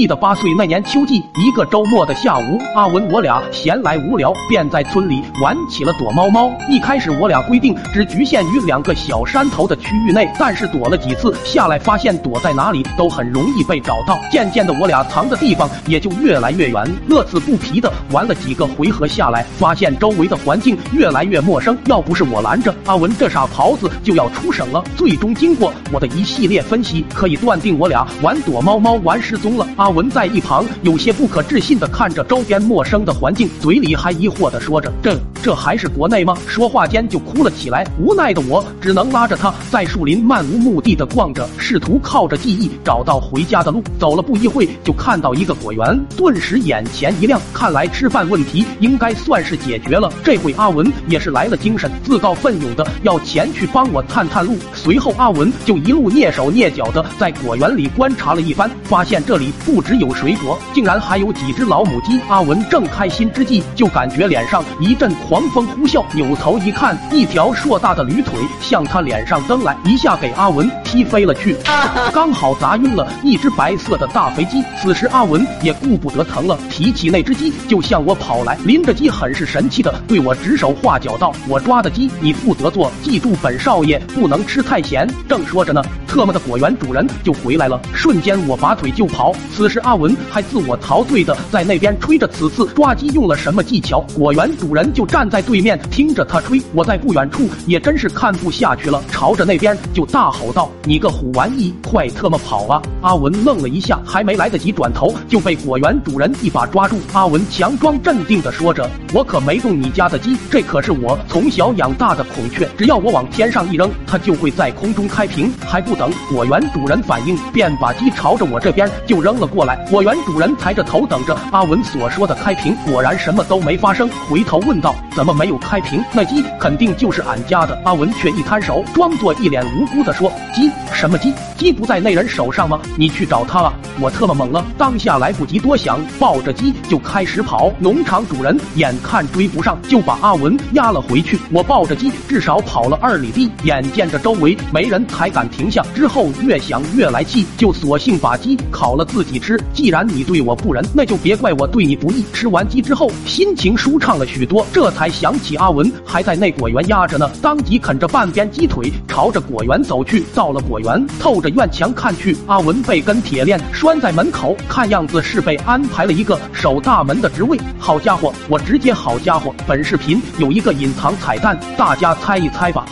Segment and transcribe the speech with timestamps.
[0.00, 6.50] 记得八岁那年秋季，一个周末的下午，阿文我俩闲来无聊，便在村里玩起了躲猫猫。
[6.70, 14.18] 一开始我俩规定只局限于两个小山头的区域内，但是躲了几次下来，发现躲在哪里都很容易被找到。
[14.32, 16.82] 渐渐的，我俩藏的地方也就越来越远。
[17.06, 21.76] 乐此不疲的玩了几个回合下来，发现周围的环境越来越陌生。
[21.84, 24.82] 要不是我拦着阿文，这傻狍子就要出省了。
[24.96, 29.68] 最终经过我的一系列分析，可以断定我俩玩躲猫猫玩失踪了。
[29.76, 37.86] 阿文在一旁有些不可置信的看着周边陌生的环境，嘴里还疑惑的说着：“这这还是国内吗？”说话间就哭了起来。
[37.98, 43.82] 无奈的我只能拉着他在树林漫无目的的逛着，试图靠着记忆找到回家的路。
[43.98, 50.12] 走了不一会，就看到一个果园，顿时眼前一亮，看来吃饭问题应该算是解决了。
[50.24, 54.56] 这回阿文也是来了精神，自告奋勇的要前去帮我探探路。
[54.74, 62.18] 随后阿文就一路蹑手蹑脚的在果园里观察了一番，发现这里不只有水果，竟然还有几只老母鸡。
[62.28, 71.56] 阿文正开心之际，就感觉脸上一阵狂风呼啸，扭头一看，一条硕大的驴腿向他脸上蹬来，一下给阿文踢飞了去，
[72.12, 74.60] 刚好砸晕了一只白色的大肥鸡。
[74.82, 89.32] 此时阿文也顾不得疼了，提起那只鸡就向我跑来，拎着鸡很是神气的对我指手画脚道：“我抓的鸡你负责做，记住本少爷不能吃太咸。”正说着呢，特么的果园主人就回来了，瞬间我拔腿就跑。
[89.54, 96.58] 此时阿文还自我陶醉的在那边吹着此次抓鸡用了什么技巧，果园主人就站站在对面听着他吹。
[96.72, 106.98] 我在不远处也真是看不下去了，朝着那边就大吼道：“你个虎玩意，快特么跑啊！”阿文愣了一下，还没来得及转头，就被果园主人一把抓住。
[107.12, 119.76] 阿文强装镇定的说着：“我可没动你家的鸡，这可是我从小养大的孔雀，只要我往天上一扔，它就会在空中开屏。”还不等果园主人反应，便把鸡朝着我这边就扔了过来。
[119.90, 124.08] 果园主人抬着头等着阿文所说的开屏，果然什么都没发生。
[124.30, 126.02] 回头问道：“怎么没有开屏？
[126.12, 131.32] 那鸡肯定就是俺家的。”阿文却一摊手，装作一脸无辜的说：“鸡什么鸡？
[131.56, 132.80] 鸡不在那人手上吗？
[132.96, 137.70] 你去找他啊！”我特么懵了，当下来不及多想，抱着鸡就开始跑。
[137.78, 141.38] 农场主人眼看追不上，就把阿文压了回去。
[141.50, 145.84] 我抱着鸡至少跑了二里地，眼见着周围没人，才敢停下。
[145.94, 149.60] 之后越想越来气，就索性把鸡烤了自己吃。
[149.74, 152.24] 既然你对我不仁，那就别怪我对你不义。
[152.32, 160.22] 吃完鸡之后，心情舒畅了许多，这才想起阿文还在那果园压着呢，当即啃着半边鸡腿，朝着果园走去。
[160.34, 167.58] 到了果园，透着院墙看去，阿文被根铁链拴在门口，看样子是被安排了一个守大门的职位。
[167.78, 169.54] 好家伙，我直接好家伙！
[169.66, 172.84] 本视频有一个隐藏彩蛋，大家猜一猜吧。